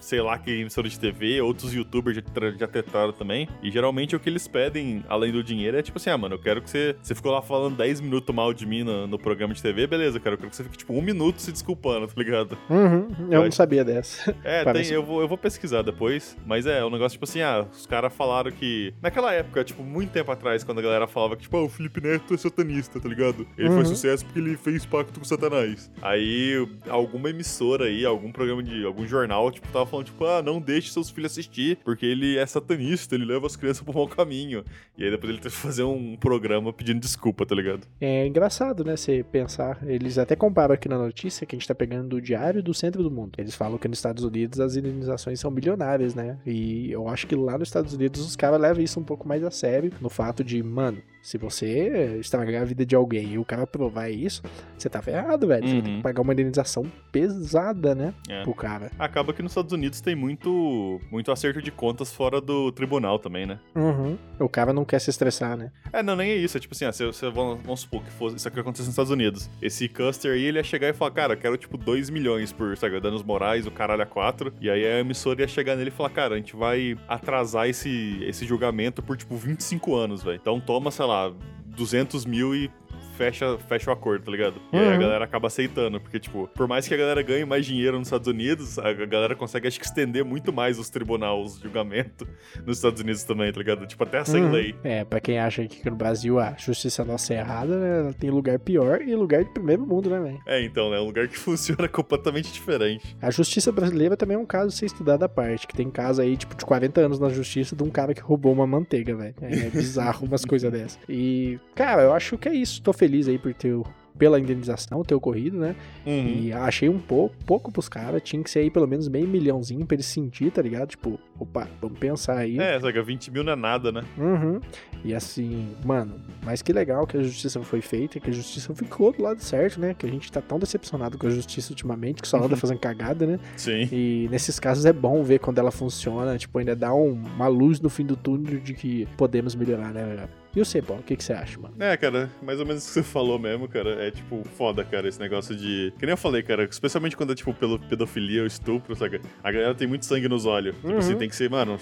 sei 0.00 0.20
lá 0.20 0.38
que 0.38 0.50
emissora 0.50 0.88
de 0.88 0.98
TV, 0.98 1.40
outros 1.40 1.74
youtubers 1.74 2.16
já, 2.16 2.22
já 2.58 2.66
tentaram 2.66 3.12
também. 3.12 3.48
E 3.62 3.70
geralmente 3.70 4.16
o 4.16 4.20
que 4.20 4.28
eles 4.28 4.46
pedem, 4.48 5.04
além 5.08 5.32
do 5.32 5.42
dinheiro, 5.42 5.76
é 5.76 5.82
tipo 5.82 5.98
assim: 5.98 6.10
ah, 6.10 6.18
mano, 6.18 6.34
eu 6.36 6.38
quero 6.38 6.62
que 6.62 6.70
você. 6.70 6.96
Você 7.02 7.14
ficou 7.14 7.32
lá 7.32 7.42
falando 7.42 7.76
10 7.76 8.00
minutos 8.00 8.34
mal 8.34 8.52
de 8.52 8.66
mim 8.66 8.82
no, 8.82 9.06
no 9.06 9.18
programa 9.18 9.54
de 9.54 9.62
TV, 9.62 9.86
beleza, 9.86 10.18
cara. 10.20 10.34
Eu 10.34 10.38
quero 10.38 10.50
que 10.50 10.56
você 10.56 10.64
fique 10.64 10.78
tipo 10.78 10.92
um 10.92 11.02
minuto 11.02 11.40
se 11.40 11.52
desculpando, 11.52 12.06
tá 12.08 12.14
ligado? 12.16 12.56
Uhum, 12.70 13.08
eu 13.30 13.44
não 13.44 13.52
sabia 13.52 13.84
dessa. 13.84 14.34
É, 14.44 14.64
tem, 14.72 14.86
eu, 14.88 15.02
vou, 15.02 15.20
eu 15.20 15.28
vou 15.28 15.38
pesquisar 15.38 15.82
depois. 15.82 16.36
Mas 16.46 16.66
é, 16.66 16.84
um 16.84 16.90
negócio 16.90 17.12
tipo 17.12 17.24
assim: 17.24 17.40
ah, 17.40 17.66
os 17.70 17.86
caras 17.86 18.12
falaram 18.12 18.50
que. 18.50 18.94
Naquela 19.02 19.32
época, 19.32 19.64
tipo, 19.64 19.82
muito 19.82 20.10
tempo 20.10 20.30
atrás, 20.30 20.64
quando 20.64 20.78
a 20.78 20.82
galera 20.82 21.06
falava 21.06 21.36
que, 21.36 21.42
tipo, 21.42 21.56
ah, 21.56 21.64
o 21.64 21.68
Felipe 21.68 22.00
Neto 22.00 22.34
é 22.34 22.36
satanista, 22.36 23.00
tá 23.00 23.08
ligado? 23.08 23.46
Ele 23.56 23.68
uhum. 23.68 23.76
foi 23.76 23.84
sucesso 23.84 24.24
porque 24.24 24.38
ele 24.38 24.56
fez 24.56 24.86
pacto 24.86 25.18
com 25.18 25.24
Satanás. 25.24 25.90
Aí, 26.00 26.66
alguma 26.88 27.30
emissora 27.30 27.86
aí, 27.86 28.04
algum 28.04 28.32
programa 28.32 28.62
de. 28.62 28.84
algum 28.84 29.06
jornal, 29.06 29.50
tipo, 29.60 29.72
tava 29.72 29.86
falando, 29.86 30.06
tipo, 30.06 30.24
ah, 30.24 30.42
não 30.42 30.60
deixe 30.60 30.90
seus 30.90 31.10
filhos 31.10 31.32
assistir, 31.32 31.78
porque 31.84 32.04
ele 32.06 32.36
é 32.38 32.46
satanista, 32.46 33.14
ele 33.14 33.24
leva 33.24 33.46
as 33.46 33.56
crianças 33.56 33.82
pro 33.82 33.94
mau 33.94 34.06
caminho. 34.08 34.64
E 34.96 35.04
aí 35.04 35.10
depois 35.10 35.30
ele 35.30 35.40
teve 35.40 35.54
que 35.54 35.60
fazer 35.60 35.82
um 35.82 36.16
programa 36.16 36.72
pedindo 36.72 37.00
desculpa, 37.00 37.44
tá 37.46 37.54
ligado? 37.54 37.86
É 38.00 38.26
engraçado, 38.26 38.84
né, 38.84 38.96
você 38.96 39.24
pensar. 39.24 39.78
Eles 39.86 40.18
até 40.18 40.34
comparam 40.36 40.74
aqui 40.74 40.88
na 40.88 40.98
notícia 40.98 41.46
que 41.46 41.54
a 41.54 41.58
gente 41.58 41.68
tá 41.68 41.74
pegando 41.74 42.08
do 42.08 42.20
Diário 42.20 42.62
do 42.62 42.72
Centro 42.74 43.02
do 43.02 43.10
Mundo. 43.10 43.32
Eles 43.38 43.54
falam 43.54 43.78
que 43.78 43.88
nos 43.88 43.98
Estados 43.98 44.24
Unidos 44.24 44.60
as 44.60 44.76
indenizações 44.76 45.40
são 45.40 45.50
milionárias, 45.50 46.14
né? 46.14 46.38
E 46.46 46.90
eu 46.90 47.08
acho 47.08 47.26
que 47.26 47.34
lá 47.34 47.56
nos 47.58 47.68
Estados 47.68 47.92
Unidos 47.94 48.20
os 48.24 48.36
caras 48.36 48.60
levam 48.60 48.82
isso 48.82 48.98
um 49.00 49.04
pouco 49.04 49.26
mais 49.28 49.42
a 49.44 49.50
sério, 49.50 49.92
no 50.00 50.08
fato 50.08 50.42
de, 50.44 50.62
mano, 50.62 50.98
se 51.22 51.36
você 51.36 52.16
estragar 52.20 52.62
a 52.62 52.64
vida 52.64 52.86
de 52.86 52.94
alguém 52.96 53.32
e 53.34 53.38
o 53.38 53.44
cara 53.44 53.66
provar 53.66 54.08
isso, 54.08 54.42
você 54.76 54.88
tá 54.88 55.02
ferrado, 55.02 55.46
velho. 55.46 55.66
Você 55.66 55.72
vai 55.74 55.82
ter 55.82 55.88
Uhum. 55.88 55.96
que 55.96 56.02
pagar 56.02 56.22
uma 56.22 56.32
indenização 56.32 56.84
pesada, 57.12 57.94
né? 57.94 58.14
É. 58.28 58.42
Pro 58.42 58.54
cara. 58.54 58.90
Acaba 58.98 59.32
que 59.32 59.37
nos 59.42 59.52
Estados 59.52 59.72
Unidos 59.72 60.00
tem 60.00 60.14
muito, 60.14 61.00
muito 61.10 61.30
acerto 61.30 61.62
de 61.62 61.70
contas 61.70 62.12
fora 62.12 62.40
do 62.40 62.72
tribunal 62.72 63.18
também, 63.18 63.46
né? 63.46 63.58
Uhum. 63.74 64.16
O 64.38 64.48
cara 64.48 64.72
não 64.72 64.84
quer 64.84 65.00
se 65.00 65.10
estressar, 65.10 65.56
né? 65.56 65.70
É, 65.92 66.02
não, 66.02 66.16
nem 66.16 66.30
é 66.30 66.36
isso. 66.36 66.56
É 66.56 66.60
tipo 66.60 66.74
assim, 66.74 66.84
ah, 66.84 66.92
se, 66.92 67.04
você, 67.04 67.30
vamos, 67.30 67.60
vamos 67.62 67.80
supor 67.80 68.02
que 68.02 68.10
fosse, 68.10 68.36
isso 68.36 68.48
aqui 68.48 68.60
acontecesse 68.60 68.88
nos 68.88 68.94
Estados 68.94 69.10
Unidos. 69.10 69.50
Esse 69.60 69.88
Custer 69.88 70.32
aí, 70.32 70.44
ele 70.44 70.58
ia 70.58 70.64
chegar 70.64 70.88
e 70.88 70.92
falar, 70.92 71.10
cara, 71.10 71.34
eu 71.34 71.38
quero 71.38 71.56
tipo 71.56 71.76
2 71.76 72.10
milhões 72.10 72.52
por 72.52 72.76
sabe, 72.76 73.00
danos 73.00 73.22
morais, 73.22 73.66
o 73.66 73.70
caralho 73.70 74.02
a 74.02 74.06
4. 74.06 74.52
E 74.60 74.70
aí 74.70 74.84
a 74.84 75.00
emissora 75.00 75.40
ia 75.40 75.48
chegar 75.48 75.76
nele 75.76 75.88
e 75.88 75.92
falar, 75.92 76.10
cara, 76.10 76.34
a 76.34 76.38
gente 76.38 76.56
vai 76.56 76.96
atrasar 77.08 77.68
esse, 77.68 78.18
esse 78.22 78.44
julgamento 78.46 79.02
por 79.02 79.16
tipo 79.16 79.36
25 79.36 79.94
anos, 79.94 80.22
velho. 80.22 80.38
Então 80.40 80.60
toma, 80.60 80.90
sei 80.90 81.06
lá, 81.06 81.32
200 81.66 82.24
mil 82.24 82.54
e 82.54 82.70
fecha, 83.18 83.58
fecha 83.68 83.90
o 83.90 83.92
acordo, 83.92 84.24
tá 84.24 84.30
ligado? 84.30 84.54
E 84.72 84.76
aí 84.76 84.88
a 84.88 84.92
Uhum. 84.92 84.98
galera 85.00 85.24
acaba 85.24 85.48
aceitando, 85.48 86.00
porque, 86.00 86.20
tipo, 86.20 86.48
por 86.54 86.68
mais 86.68 86.86
que 86.86 86.94
a 86.94 86.96
galera 86.96 87.20
ganhe 87.20 87.44
mais 87.44 87.66
dinheiro 87.66 87.98
nos 87.98 88.06
Estados 88.06 88.28
Unidos, 88.28 88.78
a 88.78 88.92
galera 88.92 89.34
consegue, 89.34 89.66
acho 89.66 89.78
que, 89.80 89.84
estender 89.86 90.24
muito 90.24 90.52
mais 90.52 90.78
os 90.78 90.88
tribunais, 90.88 91.34
os 91.54 91.60
julgamentos 91.60 92.26
nos 92.64 92.76
Estados 92.78 93.00
Unidos 93.00 93.24
também, 93.24 93.52
tá 93.52 93.58
ligado? 93.58 93.84
Tipo, 93.86 94.04
até 94.04 94.24
sem 94.24 94.44
Uhum. 94.44 94.52
lei. 94.52 94.74
É, 94.84 95.04
pra 95.04 95.20
quem 95.20 95.38
acha 95.38 95.66
que 95.66 95.90
no 95.90 95.96
Brasil 95.96 96.38
a 96.38 96.54
justiça 96.56 97.04
nossa 97.04 97.34
é 97.34 97.38
errada, 97.38 97.76
né? 97.76 98.14
Tem 98.18 98.30
lugar 98.30 98.58
pior 98.60 99.02
e 99.02 99.14
lugar 99.16 99.42
de 99.44 99.50
primeiro 99.50 99.84
mundo, 99.84 100.08
né, 100.08 100.20
velho? 100.20 100.40
É, 100.46 100.62
então, 100.62 100.88
né? 100.90 100.96
É 100.98 101.00
um 101.00 101.06
lugar 101.06 101.26
que 101.26 101.36
funciona 101.38 101.88
completamente 101.88 102.52
diferente. 102.52 103.16
A 103.20 103.30
justiça 103.30 103.72
brasileira 103.72 104.16
também 104.16 104.36
é 104.36 104.38
um 104.38 104.46
caso 104.46 104.68
a 104.68 104.70
ser 104.70 104.86
estudado 104.86 105.24
à 105.24 105.28
parte, 105.28 105.66
que 105.66 105.74
tem 105.74 105.90
caso 105.90 106.22
aí, 106.22 106.36
tipo, 106.36 106.54
de 106.54 106.64
40 106.64 107.00
anos 107.00 107.18
na 107.18 107.28
justiça 107.30 107.74
de 107.74 107.82
um 107.82 107.90
cara 107.90 108.14
que 108.14 108.20
roubou 108.20 108.52
uma 108.52 108.66
manteiga, 108.66 109.16
velho. 109.16 109.34
É 109.40 109.68
bizarro 109.70 110.26
umas 110.26 110.44
coisas 110.44 110.70
dessas. 110.70 110.98
E, 111.08 111.58
cara, 111.74 112.02
eu 112.02 112.12
acho 112.12 112.38
que 112.38 112.48
é 112.48 112.54
isso. 112.54 112.80
Tô 112.82 112.92
feliz 112.92 113.07
aí 113.28 113.38
por 113.38 113.54
ter 113.54 113.72
o- 113.72 113.86
pela 114.18 114.40
indenização, 114.40 115.04
ter 115.04 115.14
ocorrido, 115.14 115.58
né? 115.60 115.76
Uhum. 116.04 116.26
E 116.42 116.52
achei 116.52 116.88
um 116.88 116.98
pouco, 116.98 117.36
pouco 117.46 117.70
pros 117.70 117.88
caras. 117.88 118.20
Tinha 118.20 118.42
que 118.42 118.50
ser 118.50 118.58
aí 118.58 118.70
pelo 118.70 118.84
menos 118.88 119.06
meio 119.08 119.28
milhãozinho 119.28 119.86
pra 119.86 119.94
eles 119.94 120.06
sentir, 120.06 120.50
tá 120.50 120.60
ligado? 120.60 120.88
Tipo, 120.88 121.20
opa, 121.38 121.68
vamos 121.80 122.00
pensar 122.00 122.36
aí. 122.36 122.58
É, 122.58 122.80
sabe, 122.80 123.00
20 123.00 123.30
mil 123.30 123.44
não 123.44 123.52
é 123.52 123.56
nada, 123.56 123.92
né? 123.92 124.02
Uhum. 124.18 124.60
E 125.04 125.14
assim, 125.14 125.68
mano, 125.84 126.16
mas 126.44 126.62
que 126.62 126.72
legal 126.72 127.06
que 127.06 127.16
a 127.16 127.22
justiça 127.22 127.62
foi 127.62 127.80
feita, 127.80 128.18
que 128.18 128.28
a 128.28 128.32
justiça 128.32 128.74
ficou 128.74 129.12
do 129.12 129.22
lado 129.22 129.40
certo, 129.40 129.78
né? 129.80 129.94
Que 129.96 130.04
a 130.04 130.10
gente 130.10 130.32
tá 130.32 130.40
tão 130.42 130.58
decepcionado 130.58 131.16
com 131.16 131.28
a 131.28 131.30
justiça 131.30 131.70
ultimamente, 131.72 132.20
que 132.20 132.26
só 132.26 132.38
anda 132.38 132.48
Uhum. 132.48 132.56
fazendo 132.56 132.80
cagada, 132.80 133.24
né? 133.24 133.38
Sim. 133.56 133.88
E 133.92 134.26
nesses 134.32 134.58
casos 134.58 134.84
é 134.84 134.92
bom 134.92 135.22
ver 135.22 135.38
quando 135.38 135.58
ela 135.60 135.70
funciona, 135.70 136.36
tipo, 136.36 136.58
ainda 136.58 136.74
dá 136.74 136.92
um- 136.92 137.12
uma 137.12 137.46
luz 137.46 137.80
no 137.80 137.88
fim 137.88 138.04
do 138.04 138.16
túnel 138.16 138.58
de 138.58 138.74
que 138.74 139.06
podemos 139.16 139.54
melhorar, 139.54 139.92
né, 139.92 140.04
velho? 140.04 140.28
E 140.58 140.64
você, 140.64 140.82
Paulo, 140.82 141.02
o 141.02 141.04
que, 141.04 141.16
que 141.16 141.22
você 141.22 141.32
acha, 141.32 141.58
mano? 141.58 141.74
É, 141.78 141.96
cara, 141.96 142.30
mais 142.42 142.58
ou 142.58 142.66
menos 142.66 142.84
o 142.84 142.86
que 142.88 142.92
você 142.94 143.02
falou 143.02 143.38
mesmo, 143.38 143.68
cara. 143.68 143.90
É 144.04 144.10
tipo, 144.10 144.42
foda, 144.56 144.84
cara, 144.84 145.08
esse 145.08 145.20
negócio 145.20 145.54
de. 145.54 145.92
Que 145.98 146.04
nem 146.06 146.12
eu 146.12 146.16
falei, 146.16 146.42
cara, 146.42 146.64
especialmente 146.64 147.16
quando 147.16 147.32
é 147.32 147.36
tipo 147.36 147.54
pelo 147.54 147.78
pedofilia 147.78 148.40
ou 148.40 148.46
estupro, 148.46 148.94
sabe? 148.96 149.20
A 149.42 149.52
galera 149.52 149.74
tem 149.74 149.86
muito 149.86 150.04
sangue 150.04 150.28
nos 150.28 150.46
olhos. 150.46 150.74
Tipo 150.76 150.88
Uhum. 150.88 150.98
assim, 150.98 151.16
tem 151.16 151.28
que 151.28 151.36
ser, 151.36 151.48
mano, 151.48 151.78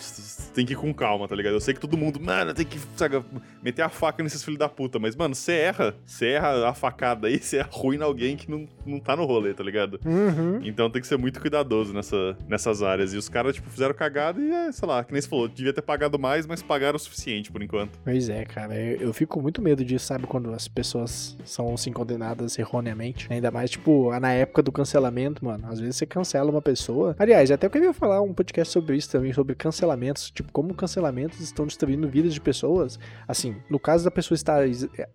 tem 0.55 0.67
que 0.67 0.75
ir 0.75 0.77
com 0.77 0.93
calma, 0.93 1.27
tá 1.27 1.35
ligado? 1.35 1.55
Eu 1.55 1.61
sei 1.61 1.73
que 1.75 1.81
todo 1.81 1.97
mundo, 1.97 2.21
mano, 2.21 2.53
tem 2.53 2.67
que, 2.67 2.79
sabe, 2.97 3.23
meter 3.63 3.83
a 3.83 3.89
faca 3.89 4.23
nesses 4.23 4.43
filhos 4.45 4.59
da 4.59 4.69
puta, 4.69 4.99
mas, 4.99 5.17
mano, 5.17 5.35
você 5.35 5.53
erra. 5.53 5.95
Você 6.05 6.27
erra 6.29 6.69
a 6.69 6.75
facada 6.75 7.29
aí, 7.29 7.39
você 7.41 7.59
arruina 7.61 8.05
alguém 8.05 8.37
que 8.37 8.51
não, 8.51 8.69
não 8.85 9.01
tá 9.01 9.17
no 9.17 9.25
rolê, 9.25 9.55
tá 9.55 9.65
ligado? 9.65 9.99
Uhum. 10.05 10.61
Então 10.63 10.91
tem 10.91 11.01
que 11.01 11.09
ser 11.09 11.17
muito 11.17 11.41
cuidadoso 11.41 11.95
nessa, 11.95 12.37
nessas 12.49 12.83
áreas. 12.83 13.15
E 13.15 13.17
os 13.17 13.29
caras, 13.29 13.55
tipo, 13.55 13.71
fizeram 13.71 13.95
cagada 13.95 14.41
e, 14.41 14.51
é, 14.51 14.73
sei 14.73 14.87
lá, 14.87 15.03
que 15.03 15.13
nem 15.13 15.23
você 15.23 15.29
falou, 15.29 15.49
devia 15.49 15.73
ter 15.73 15.83
pagado 15.83 16.19
mais, 16.19 16.47
mas 16.47 16.63
pagaram 16.63 16.97
o 16.97 16.99
suficiente 16.99 17.51
por 17.51 17.63
enquanto. 17.63 17.99
Pois 18.05 18.29
é, 18.29 18.45
cara, 18.45 18.66
eu, 18.75 19.09
eu 19.09 19.13
fico 19.13 19.41
muito 19.41 19.61
medo 19.63 19.85
disso, 19.85 20.07
sabe? 20.07 20.27
Quando 20.27 20.53
as 20.53 20.69
pessoas 20.69 21.37
são 21.45 21.75
assim 21.75 21.93
condenadas 21.93 22.59
erroneamente. 22.59 23.27
Ainda 23.31 23.51
mais, 23.51 23.71
tipo, 23.71 24.17
na 24.19 24.33
época 24.33 24.63
do 24.63 24.73
cancelamento, 24.73 25.45
mano. 25.45 25.67
Às 25.69 25.81
vezes 25.81 25.97
você 25.97 26.07
cancela 26.07 26.51
uma 26.51 26.63
pessoa. 26.63 27.15
Aliás, 27.19 27.51
até 27.51 27.67
eu 27.67 27.71
queria 27.71 27.93
falar 27.93 28.21
um 28.21 28.33
podcast 28.33 28.73
sobre 28.73 28.97
isso 28.97 29.11
também, 29.11 29.33
sobre 29.33 29.55
cancelamentos. 29.55 30.31
Tipo, 30.31 30.53
como 30.53 30.75
cancelamentos 30.75 31.41
estão 31.41 31.67
destruindo 31.67 32.09
vidas 32.09 32.33
de 32.35 32.41
pessoas. 32.41 32.99
Assim, 33.27 33.57
no 33.71 33.79
caso 33.79 34.05
da 34.05 34.11
pessoa 34.11 34.37
estar. 34.37 34.63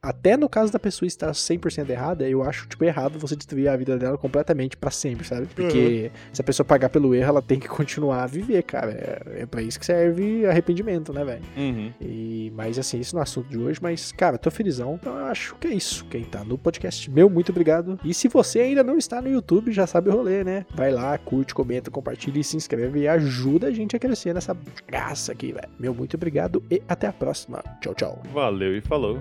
Até 0.01 0.37
no 0.37 0.49
caso 0.49 0.71
da 0.71 0.79
pessoa 0.79 1.07
estar 1.07 1.31
100% 1.31 1.89
errada, 1.89 2.27
eu 2.27 2.43
acho, 2.43 2.67
tipo, 2.67 2.83
errado 2.83 3.19
você 3.19 3.35
destruir 3.35 3.67
a 3.67 3.75
vida 3.75 3.97
dela 3.97 4.17
completamente 4.17 4.77
pra 4.77 4.91
sempre, 4.91 5.25
sabe? 5.27 5.47
Porque 5.47 6.11
se 6.31 6.41
a 6.41 6.43
pessoa 6.43 6.65
pagar 6.65 6.89
pelo 6.89 7.13
erro, 7.13 7.29
ela 7.29 7.41
tem 7.41 7.59
que 7.59 7.67
continuar 7.67 8.23
a 8.23 8.27
viver, 8.27 8.63
cara. 8.63 8.91
É, 8.91 9.41
é 9.41 9.45
pra 9.45 9.61
isso 9.61 9.79
que 9.79 9.85
serve 9.85 10.45
arrependimento, 10.45 11.13
né, 11.13 11.23
velho? 11.23 11.43
Uhum. 11.57 11.91
E, 11.99 12.51
mas 12.55 12.77
assim, 12.77 12.99
isso 12.99 13.15
no 13.15 13.21
assunto 13.31 13.49
de 13.49 13.57
hoje, 13.57 13.79
mas, 13.81 14.11
cara, 14.11 14.37
tô 14.37 14.51
felizão. 14.51 14.95
Então 14.95 15.17
eu 15.17 15.25
acho 15.25 15.55
que 15.55 15.67
é 15.67 15.73
isso. 15.73 16.05
Quem 16.05 16.23
tá 16.23 16.43
no 16.43 16.57
podcast, 16.57 17.09
meu, 17.09 17.29
muito 17.29 17.51
obrigado. 17.51 17.99
E 18.03 18.13
se 18.13 18.27
você 18.27 18.59
ainda 18.59 18.83
não 18.83 18.97
está 18.97 19.21
no 19.21 19.29
YouTube, 19.29 19.71
já 19.71 19.87
sabe 19.87 20.09
o 20.09 20.13
rolê, 20.13 20.43
né? 20.43 20.65
Vai 20.73 20.91
lá, 20.91 21.17
curte, 21.17 21.55
comenta, 21.55 21.89
compartilha 21.89 22.39
e 22.39 22.43
se 22.43 22.57
inscreve 22.57 22.99
e 22.99 23.07
ajuda 23.07 23.67
a 23.67 23.71
gente 23.71 23.95
a 23.95 23.99
crescer 23.99 24.33
nessa 24.33 24.55
graça 24.87 25.31
aqui, 25.31 25.51
velho. 25.51 25.69
Meu, 25.79 25.93
muito 25.93 26.15
obrigado 26.15 26.63
e 26.69 26.81
até 26.87 27.07
a 27.07 27.13
próxima. 27.13 27.63
Tchau, 27.81 27.95
tchau. 27.95 28.21
Valeu 28.33 28.75
e 28.75 28.81
falou. 28.81 29.19